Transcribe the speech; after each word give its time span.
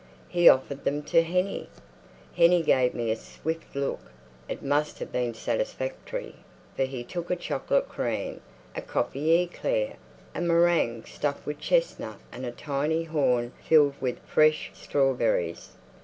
He 0.29 0.49
offered 0.49 0.83
them 0.83 1.03
to 1.03 1.21
Hennie. 1.21 1.69
Hennie 2.35 2.63
gave 2.63 2.95
me 2.95 3.11
a 3.11 3.15
swift 3.15 3.75
look—it 3.75 4.63
must 4.63 4.97
have 4.97 5.11
been 5.11 5.35
satisfactory—for 5.35 6.83
he 6.85 7.03
took 7.03 7.29
a 7.29 7.35
chocolate 7.35 7.87
cream, 7.87 8.41
a 8.75 8.81
coffee 8.81 9.45
éclair, 9.47 9.97
a 10.33 10.41
meringue 10.41 11.05
stuffed 11.05 11.45
with 11.45 11.59
chestnut 11.59 12.17
and 12.31 12.47
a 12.47 12.51
tiny 12.51 13.03
horn 13.03 13.51
filled 13.63 13.93
with 14.01 14.17
fresh 14.25 14.71
strawberries. 14.73 15.73